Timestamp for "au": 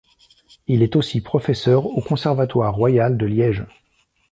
1.85-2.01